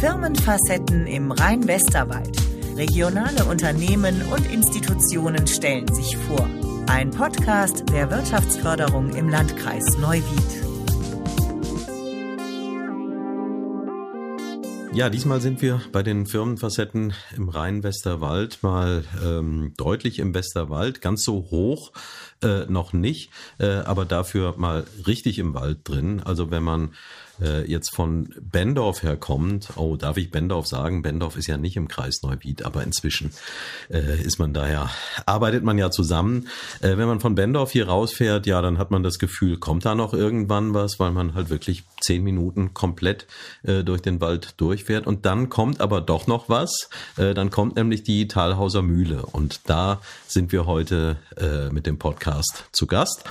[0.00, 2.36] Firmenfacetten im Rhein-Westerwald.
[2.76, 6.46] Regionale Unternehmen und Institutionen stellen sich vor.
[6.86, 10.66] Ein Podcast der Wirtschaftsförderung im Landkreis Neuwied.
[14.92, 21.22] Ja, diesmal sind wir bei den Firmenfacetten im Rhein-Westerwald mal ähm, deutlich im Westerwald, ganz
[21.22, 21.92] so hoch
[22.42, 26.22] äh, noch nicht, äh, aber dafür mal richtig im Wald drin.
[26.24, 26.94] Also wenn man
[27.40, 31.02] äh, jetzt von Bendorf herkommt, oh, darf ich Bendorf sagen?
[31.02, 33.32] Bendorf ist ja nicht im Kreis Neuwied, aber inzwischen
[33.90, 34.90] äh, ist man da ja,
[35.26, 36.48] arbeitet man ja zusammen.
[36.80, 39.94] Äh, wenn man von Bendorf hier rausfährt, ja, dann hat man das Gefühl, kommt da
[39.94, 43.26] noch irgendwann was, weil man halt wirklich zehn Minuten komplett
[43.62, 45.06] äh, durch den Wald durchfährt.
[45.06, 46.88] Und dann kommt aber doch noch was.
[47.16, 49.26] Äh, dann kommt nämlich die Talhauser Mühle.
[49.26, 53.24] Und da sind wir heute äh, mit dem Podcast zu Gast.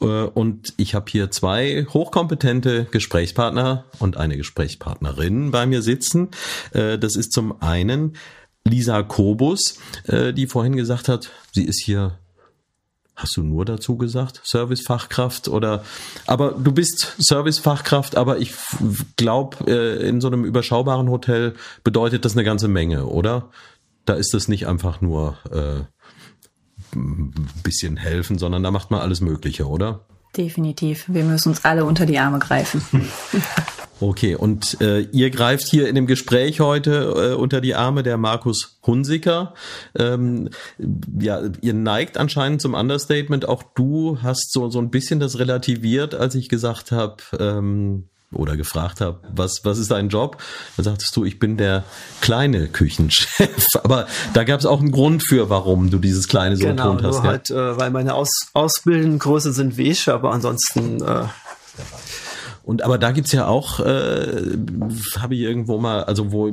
[0.00, 6.28] Äh, und ich habe hier zwei hochkompetente Gesprächspartner Gesprächspartner und eine Gesprächspartnerin bei mir sitzen.
[6.72, 8.16] Äh, das ist zum einen
[8.64, 12.18] Lisa Kobus, äh, die vorhin gesagt hat, sie ist hier
[13.16, 15.82] Hast du nur dazu gesagt, Servicefachkraft oder
[16.28, 18.54] aber du bist Servicefachkraft, aber ich
[19.16, 23.50] glaube, äh, in so einem überschaubaren Hotel bedeutet das eine ganze Menge, oder?
[24.04, 29.20] Da ist es nicht einfach nur äh, ein bisschen helfen, sondern da macht man alles
[29.20, 30.06] Mögliche, oder?
[30.38, 31.04] Definitiv.
[31.08, 32.82] Wir müssen uns alle unter die Arme greifen.
[34.00, 38.16] Okay, und äh, ihr greift hier in dem Gespräch heute äh, unter die Arme der
[38.16, 39.54] Markus Hunsiker.
[39.98, 40.50] Ähm,
[41.18, 43.48] ja, ihr neigt anscheinend zum Understatement.
[43.48, 48.56] Auch du hast so so ein bisschen das relativiert, als ich gesagt habe, ähm, oder
[48.56, 50.36] gefragt habe, was, was ist dein Job?
[50.76, 51.84] Da sagtest du, ich bin der
[52.20, 53.66] kleine Küchenchef.
[53.82, 57.02] Aber da gab es auch einen Grund für, warum du dieses kleine so genau, betont
[57.04, 57.22] hast.
[57.22, 61.24] Nur halt, äh, weil meine Aus Ausbildenden größer sind wie ich, aber ansonsten äh,
[62.68, 64.58] und aber da gibt's ja auch, äh,
[65.18, 66.52] habe ich irgendwo mal, also wo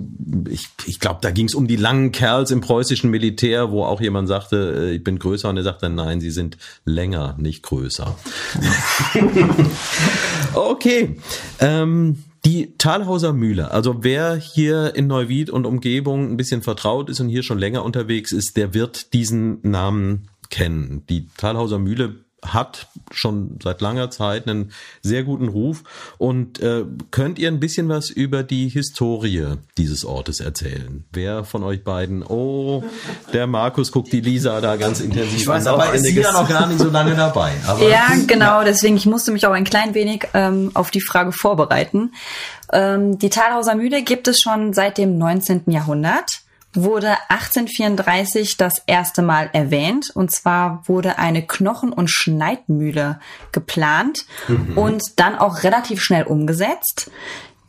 [0.50, 4.30] ich, ich glaube, da ging's um die langen Kerls im preußischen Militär, wo auch jemand
[4.30, 6.56] sagte, äh, ich bin größer und er sagte, nein, sie sind
[6.86, 8.16] länger, nicht größer.
[10.54, 11.18] okay.
[11.60, 17.20] Ähm, die Talhauser Mühle, also wer hier in Neuwied und Umgebung ein bisschen vertraut ist
[17.20, 21.04] und hier schon länger unterwegs ist, der wird diesen Namen kennen.
[21.10, 25.84] Die Talhauser Mühle hat schon seit langer Zeit einen sehr guten Ruf.
[26.18, 31.04] Und äh, könnt ihr ein bisschen was über die Historie dieses Ortes erzählen?
[31.12, 32.24] Wer von euch beiden?
[32.24, 32.84] Oh,
[33.34, 35.78] der Markus guckt die Lisa da ganz intensiv ich weiß, an.
[35.78, 37.54] Dabei ist sie ja noch gar nicht so lange dabei.
[37.90, 38.64] ja, genau.
[38.64, 42.14] Deswegen, ich musste mich auch ein klein wenig ähm, auf die Frage vorbereiten.
[42.72, 45.64] Ähm, die Talhauser Mühle gibt es schon seit dem 19.
[45.68, 46.45] Jahrhundert
[46.76, 50.12] wurde 1834 das erste Mal erwähnt.
[50.14, 53.20] Und zwar wurde eine Knochen- und Schneidmühle
[53.52, 54.78] geplant mhm.
[54.78, 57.12] und dann auch relativ schnell umgesetzt.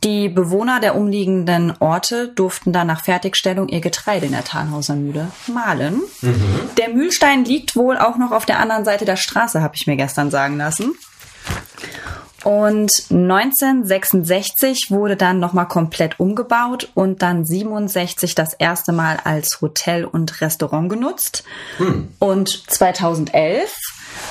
[0.03, 5.31] Die Bewohner der umliegenden Orte durften dann nach Fertigstellung ihr Getreide in der Talhauser Mühle
[5.47, 6.01] mahlen.
[6.21, 6.69] Mhm.
[6.77, 9.97] Der Mühlstein liegt wohl auch noch auf der anderen Seite der Straße, habe ich mir
[9.97, 10.93] gestern sagen lassen.
[12.47, 20.05] Und 1966 wurde dann nochmal komplett umgebaut und dann 67 das erste Mal als Hotel
[20.05, 21.43] und Restaurant genutzt.
[21.75, 22.07] Hm.
[22.19, 23.75] Und 2011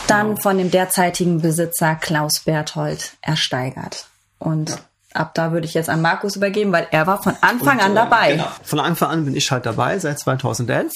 [0.07, 0.43] dann wow.
[0.43, 4.07] von dem derzeitigen Besitzer Klaus Berthold ersteigert.
[4.39, 4.77] Und ja.
[5.13, 7.95] ab da würde ich jetzt an Markus übergeben, weil er war von Anfang und, an
[7.95, 8.33] dabei.
[8.33, 8.49] Genau.
[8.63, 10.95] Von Anfang an bin ich halt dabei, seit 2011.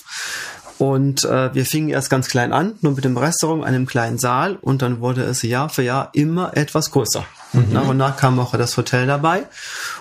[0.80, 4.56] Und äh, wir fingen erst ganz klein an, nur mit dem Restaurant, einem kleinen Saal.
[4.62, 7.22] Und dann wurde es Jahr für Jahr immer etwas größer.
[7.52, 7.58] Mhm.
[7.58, 9.42] Und nach und nach kam auch das Hotel dabei.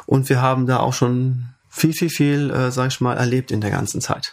[0.06, 3.60] Und wir haben da auch schon viel, viel, viel, äh, sag ich mal, erlebt in
[3.60, 4.32] der ganzen Zeit.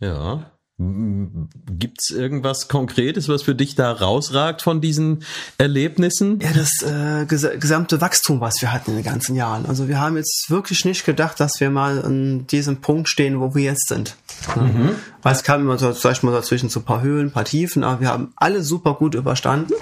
[0.00, 0.46] Ja.
[0.76, 5.22] Gibt's irgendwas Konkretes, was für dich da rausragt von diesen
[5.56, 6.40] Erlebnissen?
[6.40, 9.66] Ja, das äh, ges gesamte Wachstum, was wir hatten in den ganzen Jahren.
[9.66, 13.54] Also wir haben jetzt wirklich nicht gedacht, dass wir mal an diesem Punkt stehen, wo
[13.54, 14.16] wir jetzt sind.
[14.56, 14.96] Mhm.
[15.22, 17.44] Weil es kam immer so, sag ich mal, dazwischen so ein paar Höhen, ein paar
[17.44, 19.74] Tiefen, aber wir haben alle super gut überstanden.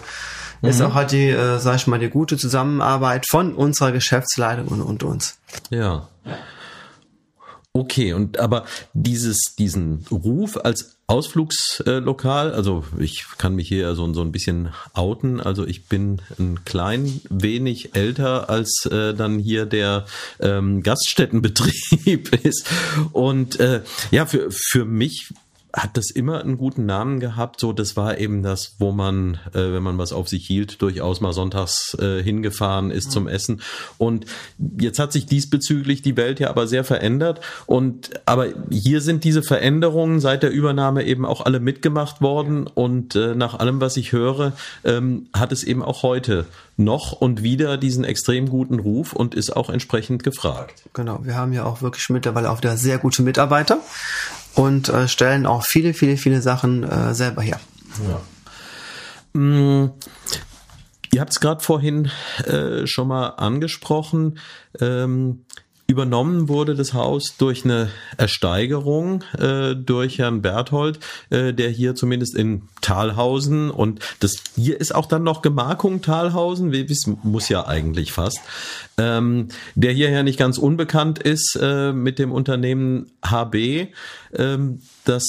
[0.61, 0.69] Mhm.
[0.69, 4.83] Ist auch halt die, äh, sag ich mal, die gute Zusammenarbeit von unserer Geschäftsleitung und,
[4.83, 5.39] und uns.
[5.71, 6.09] Ja.
[7.75, 14.21] Okay, und aber dieses, diesen Ruf als Ausflugslokal, also ich kann mich hier so, so
[14.21, 20.05] ein bisschen outen, also ich bin ein klein wenig älter als äh, dann hier der
[20.41, 22.71] ähm, Gaststättenbetrieb ist.
[23.13, 23.81] Und äh,
[24.11, 25.33] ja, für, für mich
[25.75, 27.59] hat das immer einen guten Namen gehabt.
[27.59, 31.21] So, das war eben das, wo man, äh, wenn man was auf sich hielt, durchaus
[31.21, 33.11] mal sonntags äh, hingefahren ist mhm.
[33.11, 33.63] zum Essen.
[33.97, 34.27] Und
[34.79, 37.41] jetzt hat sich diesbezüglich die Welt ja aber sehr verändert.
[37.67, 42.67] Und aber hier sind diese Veränderungen seit der Übernahme eben auch alle mitgemacht worden.
[42.67, 44.53] Und äh, nach allem, was ich höre,
[44.85, 46.47] ähm, hat es eben auch heute
[46.77, 50.83] noch und wieder diesen extrem guten Ruf und ist auch entsprechend gefragt.
[50.93, 53.79] Genau, wir haben ja auch wirklich mittlerweile auch wieder sehr gute Mitarbeiter
[54.55, 57.61] und äh, stellen auch viele, viele, viele Sachen äh, selber her.
[58.09, 58.21] Ja.
[59.41, 59.93] Mm,
[61.13, 62.11] ihr habt es gerade vorhin
[62.45, 64.39] äh, schon mal angesprochen.
[64.81, 65.45] Ähm,
[65.93, 70.99] Übernommen wurde das Haus durch eine Ersteigerung äh, durch Herrn Berthold,
[71.29, 76.73] äh, der hier zumindest in Talhausen und das hier ist auch dann noch Gemarkung Talhausen,
[76.73, 78.41] wie es muss ja eigentlich fast,
[78.97, 83.89] ähm, der hierher nicht ganz unbekannt ist äh, mit dem Unternehmen HB.
[84.35, 85.25] Ähm, das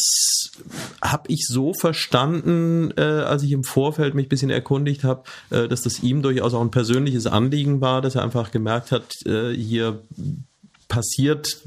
[1.02, 5.68] habe ich so verstanden, äh, als ich im Vorfeld mich ein bisschen erkundigt habe, äh,
[5.68, 9.52] dass das ihm durchaus auch ein persönliches Anliegen war, dass er einfach gemerkt hat, äh,
[9.52, 10.04] hier
[10.94, 11.58] passiert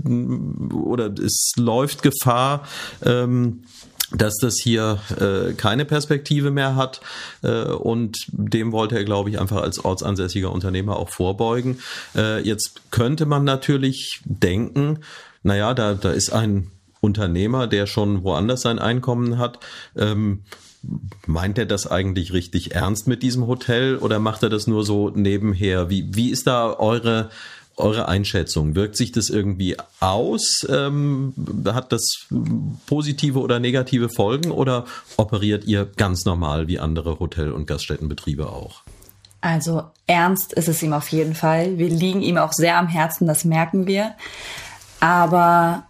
[0.73, 2.67] oder es läuft Gefahr,
[3.05, 3.64] ähm,
[4.12, 7.00] dass das hier äh, keine Perspektive mehr hat
[7.43, 11.81] äh, und dem wollte er, glaube ich, einfach als ortsansässiger Unternehmer auch vorbeugen.
[12.14, 15.00] Äh, jetzt könnte man natürlich denken,
[15.43, 16.70] naja, da, da ist ein
[17.00, 19.58] Unternehmer, der schon woanders sein Einkommen hat.
[19.96, 20.43] Ähm,
[21.26, 25.11] meint er das eigentlich richtig ernst mit diesem Hotel oder macht er das nur so
[25.11, 25.90] nebenher?
[25.90, 27.31] Wie, wie ist da eure
[27.76, 28.75] eure Einschätzung?
[28.75, 30.67] Wirkt sich das irgendwie aus?
[30.69, 31.34] Ähm,
[31.67, 32.26] hat das
[32.87, 34.87] positive oder negative Folgen oder
[35.17, 38.82] operiert ihr ganz normal wie andere Hotel- und Gaststättenbetriebe auch?
[39.40, 41.78] Also ernst ist es ihm auf jeden Fall.
[41.78, 44.14] Wir liegen ihm auch sehr am Herzen, das merken wir.
[45.00, 45.84] Aber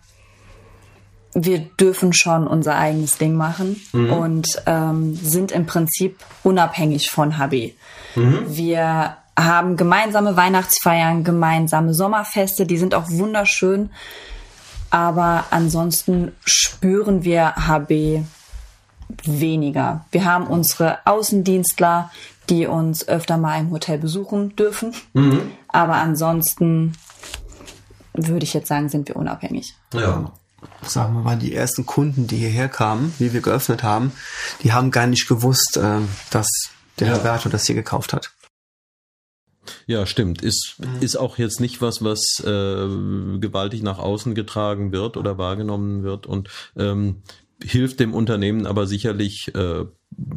[1.33, 4.13] wir dürfen schon unser eigenes Ding machen mhm.
[4.13, 7.73] und ähm, sind im Prinzip unabhängig von HB.
[8.15, 8.45] Mhm.
[8.49, 13.91] Wir haben gemeinsame Weihnachtsfeiern, gemeinsame Sommerfeste, die sind auch wunderschön.
[14.91, 18.25] Aber ansonsten spüren wir HB
[19.25, 20.07] weniger.
[20.11, 22.11] Wir haben unsere Außendienstler,
[22.49, 24.95] die uns öfter mal im Hotel besuchen dürfen.
[25.13, 25.53] Mhm.
[25.69, 26.93] Aber ansonsten
[28.15, 29.75] würde ich jetzt sagen, sind wir unabhängig.
[29.93, 30.33] Ja.
[30.83, 34.13] Sagen wir mal, die ersten Kunden, die hierher kamen, wie wir geöffnet haben,
[34.63, 35.99] die haben gar nicht gewusst, äh,
[36.31, 36.49] dass
[36.99, 37.15] der ja.
[37.15, 38.33] Herr Berto das hier gekauft hat.
[39.87, 40.43] Ja, stimmt.
[40.43, 41.03] Ist, mhm.
[41.03, 46.27] ist auch jetzt nicht was, was äh, gewaltig nach außen getragen wird oder wahrgenommen wird
[46.27, 47.23] und ähm,
[47.63, 49.85] hilft dem Unternehmen aber sicherlich, äh,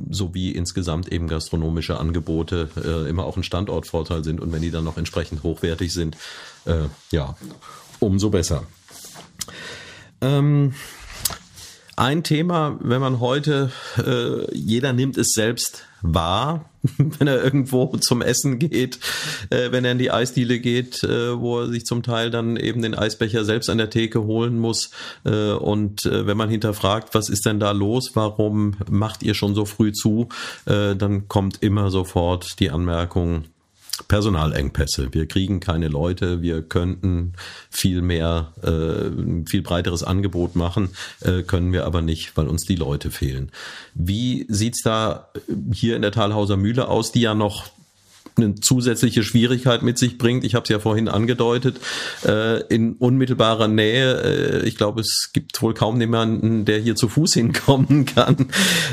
[0.09, 4.71] so wie insgesamt eben gastronomische Angebote äh, immer auch ein Standortvorteil sind und wenn die
[4.71, 6.17] dann noch entsprechend hochwertig sind,
[6.65, 7.35] äh, ja,
[7.99, 8.63] umso besser.
[10.21, 10.73] Ähm,
[11.95, 18.21] ein Thema, wenn man heute, äh, jeder nimmt es selbst wahr, wenn er irgendwo zum
[18.21, 18.99] Essen geht,
[19.49, 22.81] äh, wenn er in die Eisdiele geht, äh, wo er sich zum Teil dann eben
[22.81, 24.91] den Eisbecher selbst an der Theke holen muss.
[25.25, 29.55] Äh, und äh, wenn man hinterfragt, was ist denn da los, warum macht ihr schon
[29.55, 30.29] so früh zu,
[30.65, 33.45] äh, dann kommt immer sofort die Anmerkung,
[34.07, 35.09] Personalengpässe.
[35.11, 37.33] Wir kriegen keine Leute, wir könnten
[37.69, 40.89] viel mehr, äh, viel breiteres Angebot machen,
[41.21, 43.51] äh, können wir aber nicht, weil uns die Leute fehlen.
[43.93, 45.29] Wie sieht's da
[45.73, 47.65] hier in der Talhauser Mühle aus, die ja noch
[48.41, 50.43] eine zusätzliche Schwierigkeit mit sich bringt.
[50.43, 51.79] Ich habe es ja vorhin angedeutet,
[52.25, 54.61] äh, in unmittelbarer Nähe.
[54.63, 58.47] Äh, ich glaube, es gibt wohl kaum jemanden, der hier zu Fuß hinkommen kann.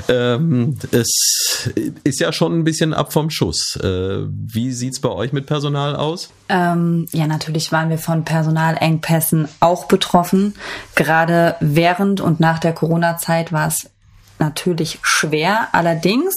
[0.08, 1.70] Ähm, es
[2.04, 3.76] ist ja schon ein bisschen ab vom Schuss.
[3.82, 6.31] Äh, wie sieht's bei euch mit Personal aus?
[6.49, 10.54] Ähm, ja, natürlich waren wir von Personalengpässen auch betroffen.
[10.94, 13.90] Gerade während und nach der Corona-Zeit war es
[14.38, 15.69] natürlich schwer.
[15.73, 16.35] Allerdings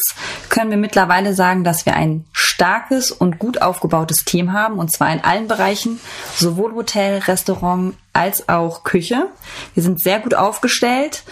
[0.49, 5.11] können wir mittlerweile sagen, dass wir ein starkes und gut aufgebautes Team haben, und zwar
[5.11, 5.99] in allen Bereichen,
[6.35, 9.27] sowohl Hotel, Restaurant als auch Küche.
[9.73, 11.23] Wir sind sehr gut aufgestellt.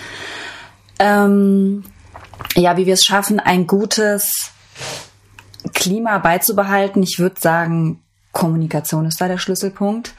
[1.00, 1.84] Ähm,
[2.56, 4.52] ja, wie wir es schaffen, ein gutes
[5.74, 7.04] Klima beizubehalten.
[7.04, 8.02] Ich würde sagen,
[8.38, 10.13] Kommunikation ist da der Schlüsselpunkt.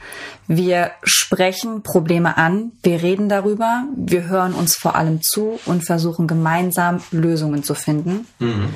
[0.45, 6.27] Wir sprechen Probleme an, wir reden darüber, wir hören uns vor allem zu und versuchen
[6.27, 8.27] gemeinsam Lösungen zu finden.
[8.39, 8.73] Mhm.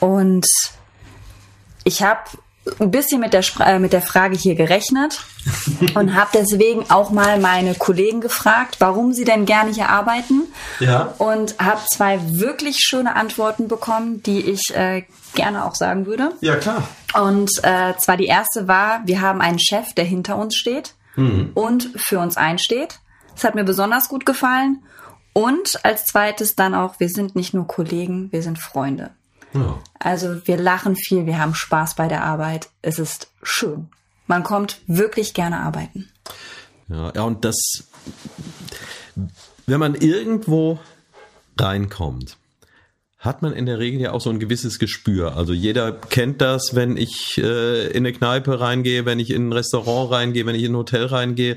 [0.00, 0.46] Und
[1.84, 2.20] ich habe
[2.80, 5.20] ein bisschen mit der, äh, mit der Frage hier gerechnet
[5.94, 10.44] und habe deswegen auch mal meine Kollegen gefragt, warum sie denn gerne hier arbeiten.
[10.80, 11.14] Ja.
[11.18, 15.02] Und habe zwei wirklich schöne Antworten bekommen, die ich äh,
[15.34, 16.32] gerne auch sagen würde.
[16.40, 16.88] Ja, klar.
[17.14, 21.50] Und äh, zwar die erste war, wir haben einen Chef, der hinter uns steht mhm.
[21.54, 23.00] und für uns einsteht.
[23.34, 24.82] Das hat mir besonders gut gefallen.
[25.32, 29.10] Und als zweites dann auch, wir sind nicht nur Kollegen, wir sind Freunde.
[29.54, 29.78] Ja.
[29.98, 32.68] Also wir lachen viel, wir haben Spaß bei der Arbeit.
[32.82, 33.88] Es ist schön.
[34.26, 36.10] Man kommt wirklich gerne arbeiten.
[36.88, 37.56] Ja, ja und das,
[39.66, 40.78] wenn man irgendwo
[41.58, 42.36] reinkommt,
[43.22, 45.36] hat man in der Regel ja auch so ein gewisses Gespür.
[45.36, 49.52] Also jeder kennt das, wenn ich äh, in eine Kneipe reingehe, wenn ich in ein
[49.52, 51.56] Restaurant reingehe, wenn ich in ein Hotel reingehe.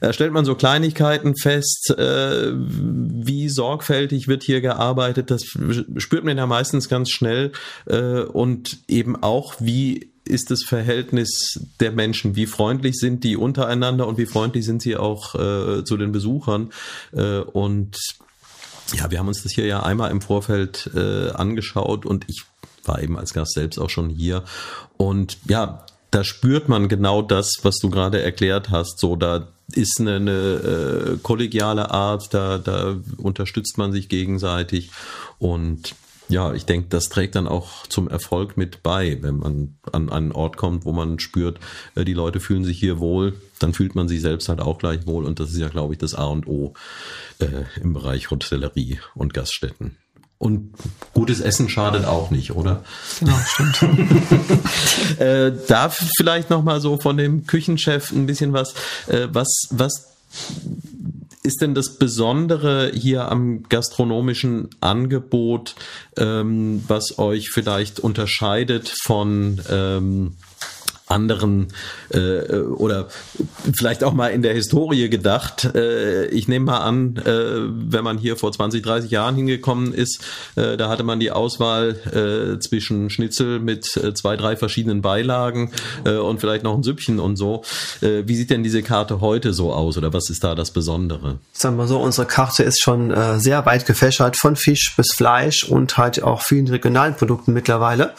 [0.00, 5.30] Da stellt man so Kleinigkeiten fest, äh, wie sorgfältig wird hier gearbeitet.
[5.30, 7.52] Das spürt man ja meistens ganz schnell.
[7.86, 12.34] Äh, und eben auch, wie ist das Verhältnis der Menschen?
[12.34, 16.70] Wie freundlich sind die untereinander und wie freundlich sind sie auch äh, zu den Besuchern?
[17.12, 17.96] Äh, und
[18.94, 22.44] ja, wir haben uns das hier ja einmal im Vorfeld äh, angeschaut und ich
[22.84, 24.44] war eben als Gast selbst auch schon hier.
[24.96, 28.98] Und ja, da spürt man genau das, was du gerade erklärt hast.
[28.98, 34.90] So, da ist eine, eine äh, kollegiale Art, da, da unterstützt man sich gegenseitig
[35.38, 35.94] und
[36.28, 40.32] ja, ich denke, das trägt dann auch zum Erfolg mit bei, wenn man an einen
[40.32, 41.58] Ort kommt, wo man spürt,
[41.94, 45.06] äh, die Leute fühlen sich hier wohl, dann fühlt man sich selbst halt auch gleich
[45.06, 46.74] wohl und das ist ja, glaube ich, das A und O
[47.38, 49.96] äh, im Bereich Hotellerie und Gaststätten.
[50.38, 50.72] Und
[51.14, 52.84] gutes Essen schadet auch nicht, oder?
[53.18, 53.82] Genau, stimmt.
[55.18, 58.74] äh, da vielleicht noch mal so von dem Küchenchef ein bisschen was,
[59.08, 60.06] äh, was, was
[61.42, 65.74] ist denn das Besondere hier am gastronomischen Angebot,
[66.16, 70.34] ähm, was euch vielleicht unterscheidet von ähm,
[71.08, 71.68] anderen
[72.10, 73.08] äh, oder
[73.76, 75.64] vielleicht auch mal in der Historie gedacht.
[75.74, 80.24] Äh, ich nehme mal an, äh, wenn man hier vor 20, 30 Jahren hingekommen ist,
[80.56, 85.72] äh, da hatte man die Auswahl äh, zwischen Schnitzel mit äh, zwei, drei verschiedenen Beilagen
[86.04, 87.62] äh, und vielleicht noch ein Süppchen und so.
[88.00, 91.38] Äh, wie sieht denn diese Karte heute so aus oder was ist da das Besondere?
[91.52, 95.64] Sagen wir so, unsere Karte ist schon äh, sehr weit gefächert, von Fisch bis Fleisch
[95.64, 98.14] und halt auch vielen regionalen Produkten mittlerweile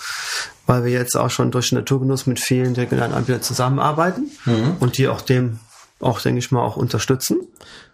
[0.69, 4.75] weil wir jetzt auch schon durch Naturgenuss mit vielen regionalen Anbietern zusammenarbeiten mhm.
[4.79, 5.59] und die auch dem
[5.99, 7.39] auch, denke ich mal, auch unterstützen.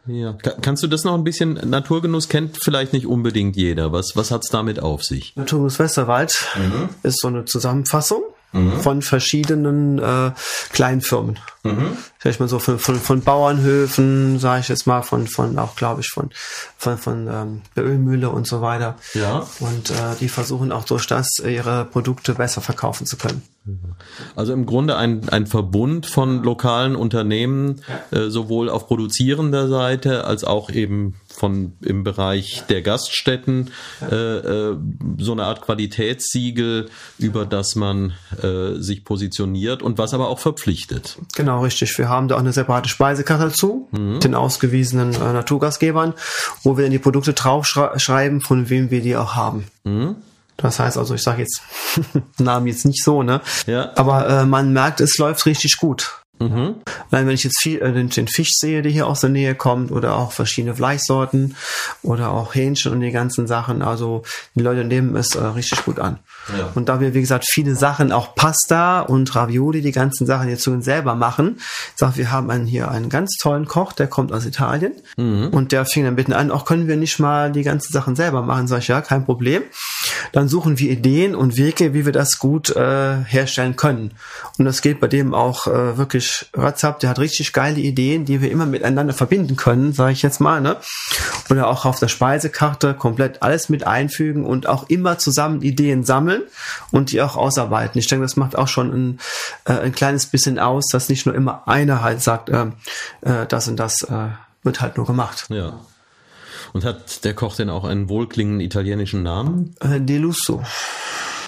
[0.05, 0.33] Ja.
[0.61, 3.93] Kannst du das noch ein bisschen, Naturgenuss kennt vielleicht nicht unbedingt jeder.
[3.93, 5.35] Was, was hat's damit auf sich?
[5.37, 6.89] Naturgenuss Westerwald mhm.
[7.01, 8.23] ist so eine Zusammenfassung
[8.55, 8.79] mhm.
[8.81, 10.31] von verschiedenen äh,
[10.71, 11.39] Kleinfirmen.
[11.63, 11.97] Mhm.
[12.19, 15.75] Sag ich mal so von, von, von Bauernhöfen, sage ich jetzt mal, von, von auch
[15.75, 16.29] glaube ich von,
[16.77, 18.95] von, von ähm, der Ölmühle und so weiter.
[19.13, 19.45] Ja.
[19.59, 23.43] Und äh, die versuchen auch durch das ihre Produkte besser verkaufen zu können.
[24.35, 27.81] Also im Grunde ein, ein Verbund von lokalen Unternehmen,
[28.11, 34.77] äh, sowohl auf produzierender Seite als auch eben von im Bereich der Gaststätten, äh, äh,
[35.17, 41.17] so eine Art Qualitätssiegel, über das man äh, sich positioniert und was aber auch verpflichtet.
[41.35, 41.97] Genau, richtig.
[41.97, 44.19] Wir haben da auch eine separate Speisekarte dazu, mhm.
[44.19, 46.13] den ausgewiesenen äh, Naturgastgebern,
[46.63, 49.65] wo wir dann die Produkte draufschreiben, von wem wir die auch haben.
[49.83, 50.15] Mhm.
[50.57, 51.61] Das heißt also, ich sage jetzt
[52.37, 53.41] Namen jetzt nicht so, ne?
[53.67, 53.91] Ja.
[53.95, 56.21] Aber äh, man merkt, es läuft richtig gut.
[56.39, 56.75] Mhm.
[57.11, 59.55] Allein wenn ich jetzt viel, äh, den, den, Fisch sehe, der hier aus der Nähe
[59.55, 61.55] kommt, oder auch verschiedene Fleischsorten
[62.01, 64.23] oder auch Hähnchen und die ganzen Sachen, also
[64.53, 66.19] die Leute nehmen es äh, richtig gut an.
[66.57, 66.71] Ja.
[66.75, 70.63] Und da wir, wie gesagt, viele Sachen, auch Pasta und Ravioli, die ganzen Sachen jetzt
[70.63, 71.59] so selber machen,
[71.95, 75.49] sag, wir haben einen, hier einen ganz tollen Koch, der kommt aus Italien mhm.
[75.49, 78.41] und der fing dann bitten an, auch können wir nicht mal die ganzen Sachen selber
[78.41, 78.67] machen?
[78.67, 79.63] Sag ich, ja, kein Problem.
[80.33, 84.11] Dann suchen wir Ideen und Wege, wie wir das gut äh, herstellen können.
[84.57, 86.99] Und das geht bei dem auch äh, wirklich ratzap.
[86.99, 90.61] Der hat richtig geile Ideen, die wir immer miteinander verbinden können, sage ich jetzt mal.
[90.61, 90.77] Ne?
[91.49, 96.43] Oder auch auf der Speisekarte komplett alles mit einfügen und auch immer zusammen Ideen sammeln
[96.91, 97.99] und die auch ausarbeiten.
[97.99, 99.19] Ich denke, das macht auch schon ein,
[99.65, 102.67] äh, ein kleines bisschen aus, dass nicht nur immer einer halt sagt, äh,
[103.21, 104.29] äh, das und das äh,
[104.63, 105.47] wird halt nur gemacht.
[105.49, 105.79] Ja.
[106.73, 109.75] Und hat der Koch denn auch einen wohlklingenden italienischen Namen?
[109.79, 110.61] Äh, Delusso.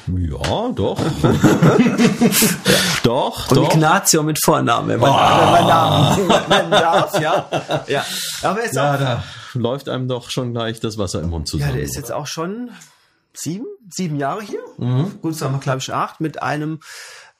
[0.07, 0.99] Ja, doch.
[3.03, 3.73] doch, Und doch.
[3.73, 5.15] Ignazio mit Vornamen, wenn man, oh.
[5.15, 7.49] wenn man Namen nennen darf, ja.
[7.87, 8.05] ja.
[8.41, 9.23] Aber ist ja, auch, da
[9.53, 11.71] läuft einem doch schon gleich das Wasser im Mund zusammen.
[11.71, 12.69] Ja, der ist jetzt auch schon
[13.33, 14.61] sieben, sieben Jahre hier.
[14.77, 15.19] Mhm.
[15.21, 16.79] Gut, sagen wir, glaube ich, acht, mit einem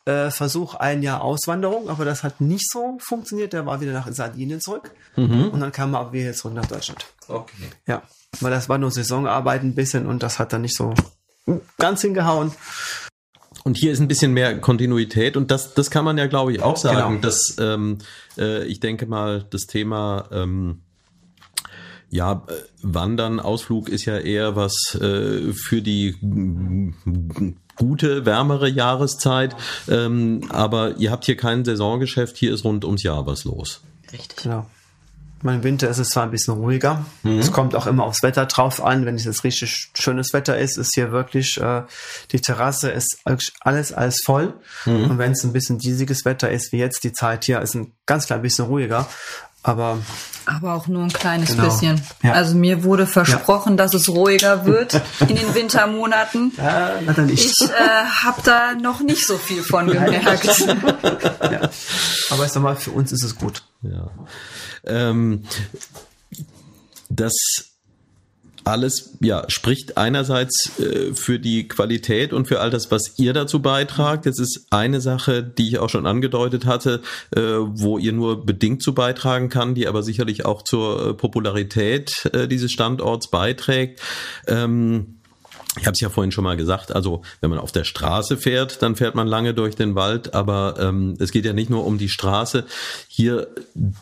[0.05, 3.53] äh, Versuch ein Jahr Auswanderung, aber das hat nicht so funktioniert.
[3.53, 5.49] Der war wieder nach Sardinien zurück mhm.
[5.49, 7.05] und dann kam er auch wieder zurück nach Deutschland.
[7.27, 7.69] Okay.
[7.85, 8.03] Ja,
[8.39, 10.93] weil das war nur Saisonarbeit ein bisschen und das hat dann nicht so
[11.77, 12.51] ganz hingehauen.
[13.63, 16.61] Und hier ist ein bisschen mehr Kontinuität und das, das kann man ja, glaube ich,
[16.61, 17.21] auch sagen, genau.
[17.21, 17.97] dass ähm,
[18.37, 20.81] äh, ich denke mal, das Thema ähm,
[22.09, 22.43] ja,
[22.81, 26.15] Wandern, Ausflug ist ja eher was äh, für die
[27.75, 29.55] gute, wärmere Jahreszeit.
[29.89, 33.81] Ähm, aber ihr habt hier kein Saisongeschäft, hier ist rund ums Jahr was los.
[34.13, 34.43] Richtig.
[34.43, 34.65] Genau.
[35.43, 37.05] Im Winter ist es zwar ein bisschen ruhiger.
[37.23, 37.39] Mhm.
[37.39, 39.05] Es kommt auch immer aufs Wetter drauf an.
[39.05, 41.83] Wenn es jetzt richtig schönes Wetter ist, ist hier wirklich äh,
[42.31, 43.19] die Terrasse ist
[43.61, 44.53] alles alles voll.
[44.85, 45.11] Mhm.
[45.11, 47.93] Und wenn es ein bisschen diesiges Wetter ist, wie jetzt die Zeit hier, ist ein
[48.05, 49.07] ganz klein bisschen ruhiger.
[49.63, 49.99] Aber
[50.45, 51.65] aber auch nur ein kleines genau.
[51.65, 52.01] bisschen.
[52.23, 52.33] Ja.
[52.33, 53.77] Also mir wurde versprochen, ja.
[53.77, 56.53] dass es ruhiger wird in den Wintermonaten.
[56.57, 56.93] Ja,
[57.27, 60.45] ich äh, habe da noch nicht so viel von gemerkt.
[60.67, 61.69] ja.
[62.29, 63.63] Aber ich sag mal, für uns ist es gut.
[63.81, 64.09] Ja.
[64.85, 65.43] Ähm,
[67.09, 67.33] das
[68.67, 73.61] alles ja spricht einerseits äh, für die Qualität und für all das, was ihr dazu
[73.61, 74.25] beitragt.
[74.25, 77.01] Es ist eine Sache, die ich auch schon angedeutet hatte,
[77.35, 82.25] äh, wo ihr nur bedingt zu beitragen kann, die aber sicherlich auch zur äh, Popularität
[82.33, 84.01] äh, dieses Standorts beiträgt.
[84.47, 85.16] Ähm,
[85.79, 88.81] ich habe es ja vorhin schon mal gesagt, also wenn man auf der Straße fährt,
[88.81, 91.97] dann fährt man lange durch den Wald, aber ähm, es geht ja nicht nur um
[91.97, 92.65] die Straße.
[93.07, 93.47] Hier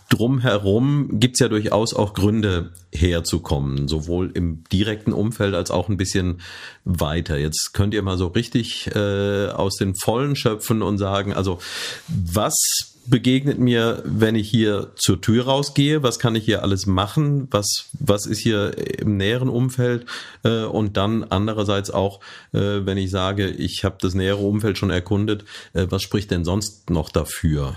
[0.09, 6.41] drumherum gibt's ja durchaus auch Gründe herzukommen, sowohl im direkten Umfeld als auch ein bisschen
[6.83, 7.37] weiter.
[7.37, 11.59] Jetzt könnt ihr mal so richtig äh, aus den Vollen schöpfen und sagen, also
[12.07, 16.03] was begegnet mir, wenn ich hier zur Tür rausgehe?
[16.03, 17.47] Was kann ich hier alles machen?
[17.51, 20.05] Was, was ist hier im näheren Umfeld?
[20.43, 22.19] Äh, und dann andererseits auch,
[22.53, 26.45] äh, wenn ich sage, ich habe das nähere Umfeld schon erkundet, äh, was spricht denn
[26.45, 27.75] sonst noch dafür,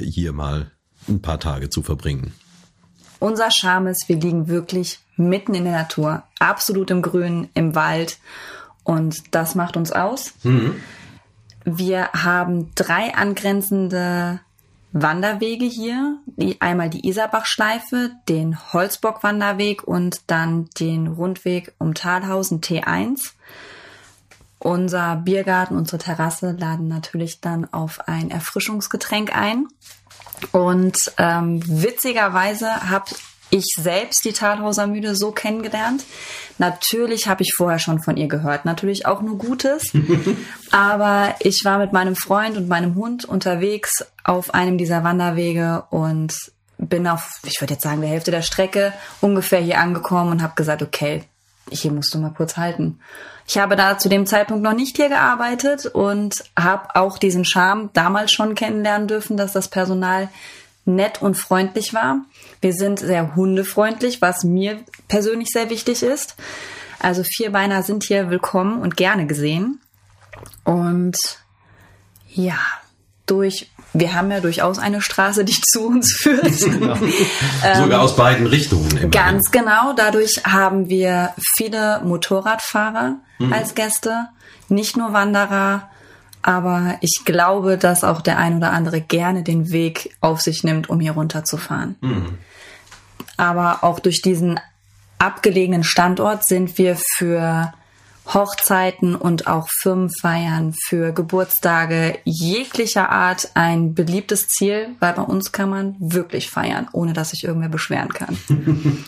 [0.00, 0.70] hier mal
[1.08, 2.34] ein paar Tage zu verbringen?
[3.18, 8.18] Unser Charme ist, wir liegen wirklich mitten in der Natur, absolut im Grünen, im Wald.
[8.84, 10.34] Und das macht uns aus.
[10.42, 10.76] Mhm.
[11.64, 14.40] Wir haben drei angrenzende
[15.02, 16.18] Wanderwege hier.
[16.26, 23.32] Die, einmal die Isarbachschleife, den Holzbock-Wanderweg und dann den Rundweg um Talhausen T1.
[24.58, 29.68] Unser Biergarten, unsere Terrasse laden natürlich dann auf ein Erfrischungsgetränk ein.
[30.52, 33.06] Und ähm, witzigerweise habe
[33.56, 36.04] ich selbst die Talhauser Mühle so kennengelernt.
[36.58, 39.92] Natürlich habe ich vorher schon von ihr gehört, natürlich auch nur Gutes.
[40.70, 46.34] aber ich war mit meinem Freund und meinem Hund unterwegs auf einem dieser Wanderwege und
[46.78, 50.54] bin auf, ich würde jetzt sagen, der Hälfte der Strecke ungefähr hier angekommen und habe
[50.54, 51.24] gesagt, okay,
[51.70, 53.00] hier musst du mal kurz halten.
[53.48, 57.90] Ich habe da zu dem Zeitpunkt noch nicht hier gearbeitet und habe auch diesen Charme
[57.92, 60.28] damals schon kennenlernen dürfen, dass das Personal
[60.86, 62.24] nett und freundlich war.
[62.60, 66.36] Wir sind sehr hundefreundlich, was mir persönlich sehr wichtig ist.
[66.98, 69.80] Also Vierbeiner sind hier willkommen und gerne gesehen.
[70.64, 71.18] Und
[72.32, 72.58] ja,
[73.26, 76.46] durch, wir haben ja durchaus eine Straße, die zu uns führt.
[76.66, 76.96] Genau.
[77.64, 78.88] ähm, Sogar aus beiden Richtungen.
[78.90, 79.10] Immerhin.
[79.10, 79.92] Ganz genau.
[79.94, 83.52] Dadurch haben wir viele Motorradfahrer mhm.
[83.52, 84.28] als Gäste,
[84.68, 85.90] nicht nur Wanderer.
[86.46, 90.88] Aber ich glaube, dass auch der ein oder andere gerne den Weg auf sich nimmt,
[90.88, 91.96] um hier runterzufahren.
[92.00, 92.38] Mhm.
[93.36, 94.60] Aber auch durch diesen
[95.18, 97.72] abgelegenen Standort sind wir für
[98.32, 105.68] Hochzeiten und auch Firmenfeiern, für Geburtstage jeglicher Art ein beliebtes Ziel, weil bei uns kann
[105.68, 108.38] man wirklich feiern, ohne dass sich irgendwer beschweren kann.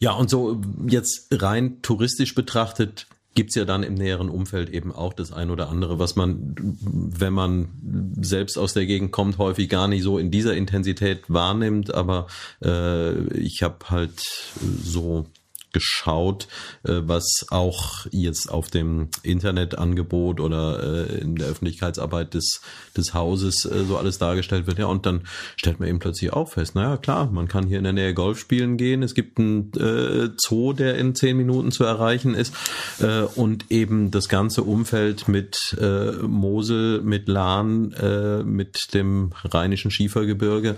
[0.00, 5.12] Ja, und so jetzt rein touristisch betrachtet, gibt's ja dann im näheren Umfeld eben auch
[5.12, 7.68] das ein oder andere, was man, wenn man
[8.20, 11.94] selbst aus der Gegend kommt, häufig gar nicht so in dieser Intensität wahrnimmt.
[11.94, 12.26] Aber
[12.64, 14.18] äh, ich habe halt
[14.82, 15.26] so
[15.72, 16.48] geschaut,
[16.84, 22.60] äh, was auch jetzt auf dem Internetangebot oder äh, in der Öffentlichkeitsarbeit des,
[22.96, 24.78] des Hauses äh, so alles dargestellt wird.
[24.78, 25.22] Ja, und dann
[25.56, 28.38] stellt man eben plötzlich auch fest, naja, klar, man kann hier in der Nähe Golf
[28.38, 29.02] spielen gehen.
[29.02, 32.54] Es gibt einen äh, Zoo, der in zehn Minuten zu erreichen ist.
[33.00, 37.94] Äh, und eben das ganze Umfeld mit äh, Mosel, mit Lahn,
[38.44, 40.76] mit dem rheinischen Schiefergebirge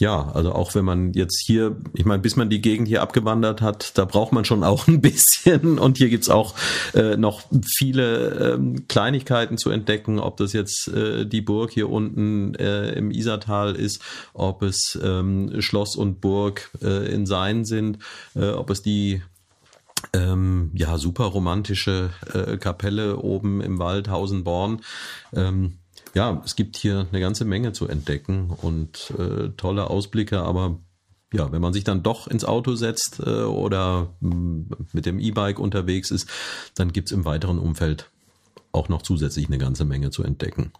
[0.00, 3.60] ja, also auch wenn man jetzt hier, ich meine, bis man die Gegend hier abgewandert
[3.60, 5.78] hat, da braucht man schon auch ein bisschen.
[5.78, 6.54] Und hier gibt's auch
[6.94, 12.54] äh, noch viele ähm, Kleinigkeiten zu entdecken, ob das jetzt äh, die Burg hier unten
[12.54, 14.00] äh, im Isertal ist,
[14.32, 17.98] ob es ähm, Schloss und Burg äh, in Sein sind,
[18.34, 19.22] äh, ob es die
[20.12, 24.82] ähm, ja super romantische äh, Kapelle oben im Wald Hausenborn.
[25.34, 25.78] Ähm,
[26.14, 30.78] ja, es gibt hier eine ganze Menge zu entdecken und äh, tolle Ausblicke, aber
[31.34, 35.58] ja, wenn man sich dann doch ins Auto setzt äh, oder mh, mit dem E-Bike
[35.58, 36.28] unterwegs ist,
[36.76, 38.10] dann gibt's im weiteren Umfeld
[38.70, 40.72] auch noch zusätzlich eine ganze Menge zu entdecken.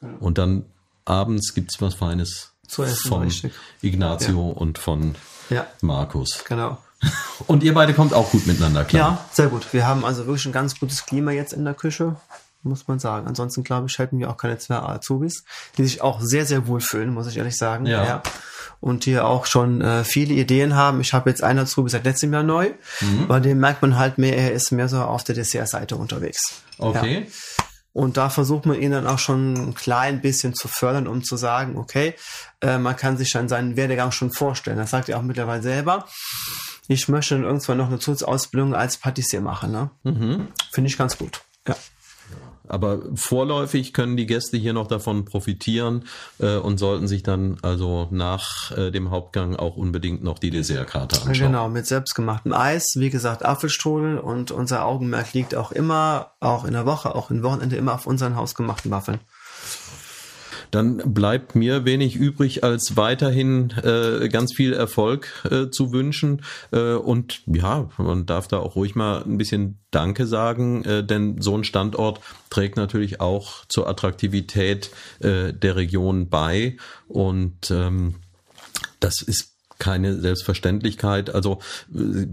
[0.00, 0.08] Ja.
[0.20, 0.64] Und dann
[1.04, 3.52] abends gibt's was Feines essen, von richtig.
[3.82, 4.56] Ignazio ja.
[4.56, 5.16] und von
[5.50, 5.66] ja.
[5.80, 6.44] Markus.
[6.46, 6.78] Genau.
[7.46, 9.12] Und ihr beide kommt auch gut miteinander klar.
[9.12, 9.72] Ja, sehr gut.
[9.72, 12.16] Wir haben also wirklich ein ganz gutes Klima jetzt in der Küche
[12.62, 13.26] muss man sagen.
[13.26, 15.44] Ansonsten, glaube ich, hätten wir auch keine zwei Azubis,
[15.78, 17.86] die sich auch sehr, sehr wohl fühlen, muss ich ehrlich sagen.
[17.86, 18.04] Ja.
[18.04, 18.22] ja.
[18.80, 21.00] Und die auch schon äh, viele Ideen haben.
[21.00, 22.72] Ich habe jetzt einen dazu seit letztem Jahr neu.
[23.00, 23.28] Mhm.
[23.28, 26.62] Bei dem merkt man halt mehr, er ist mehr so auf der Dessertseite unterwegs.
[26.78, 27.26] Okay.
[27.26, 27.64] Ja.
[27.92, 31.36] Und da versucht man ihn dann auch schon ein klein bisschen zu fördern, um zu
[31.36, 32.14] sagen, okay,
[32.60, 34.78] äh, man kann sich dann seinen Werdegang schon vorstellen.
[34.78, 36.06] Das sagt er auch mittlerweile selber.
[36.86, 39.72] Ich möchte dann irgendwann noch eine Zusatzausbildung als Patissier machen.
[39.72, 39.90] Ne?
[40.04, 40.48] Mhm.
[40.72, 41.42] Finde ich ganz gut.
[41.66, 41.76] Ja.
[42.70, 46.04] Aber vorläufig können die Gäste hier noch davon profitieren
[46.38, 51.16] äh, und sollten sich dann also nach äh, dem Hauptgang auch unbedingt noch die Dessertkarte
[51.16, 51.52] anschauen.
[51.52, 56.72] Genau, mit selbstgemachtem Eis, wie gesagt, Apfelstrudel und unser Augenmerk liegt auch immer, auch in
[56.72, 59.20] der Woche, auch im Wochenende immer auf unseren hausgemachten Waffeln
[60.70, 66.42] dann bleibt mir wenig übrig, als weiterhin äh, ganz viel Erfolg äh, zu wünschen.
[66.72, 71.40] Äh, und ja, man darf da auch ruhig mal ein bisschen Danke sagen, äh, denn
[71.40, 76.76] so ein Standort trägt natürlich auch zur Attraktivität äh, der Region bei.
[77.08, 78.16] Und ähm,
[79.00, 81.34] das ist keine Selbstverständlichkeit.
[81.34, 81.58] Also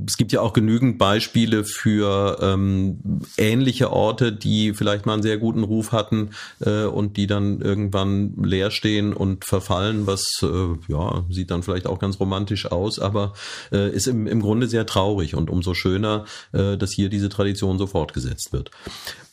[0.06, 3.00] es gibt ja auch genügend Beispiele für ähm,
[3.38, 8.36] ähnliche Orte, die vielleicht mal einen sehr guten Ruf hatten äh, und die dann irgendwann
[8.44, 10.48] leer stehen und verfallen, was äh,
[10.88, 13.34] ja sieht dann vielleicht auch ganz romantisch aus, aber
[13.72, 17.80] äh, ist im, im Grunde sehr traurig und umso schöner, äh, dass hier diese Tradition
[17.80, 18.72] so fortgesetzt wird.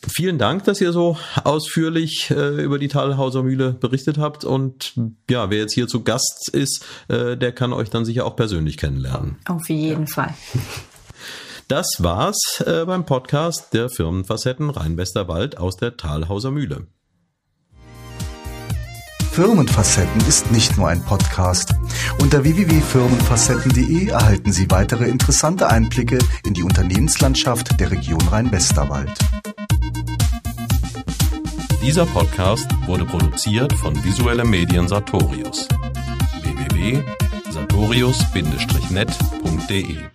[0.08, 4.44] Vielen Dank, dass ihr so ausführlich äh, über die Talhauser Mühle berichtet habt.
[4.44, 4.94] Und
[5.30, 8.76] ja, wer jetzt hier zu Gast ist, äh, der kann euch dann sicher auch persönlich
[8.76, 9.36] kennenlernen.
[9.46, 10.34] Auf jeden Fall.
[11.66, 16.88] Das war's äh, beim Podcast der Firmenfacetten Rhein-Westerwald aus der Talhauser Mühle.
[19.32, 21.74] Firmenfacetten ist nicht nur ein Podcast.
[22.20, 29.18] Unter www.firmenfacetten.de erhalten Sie weitere interessante Einblicke in die Unternehmenslandschaft der Region Rhein-Westerwald.
[31.82, 35.66] Dieser Podcast wurde produziert von Visuelle Medien Sartorius.
[37.54, 40.13] www.sartorius-net.de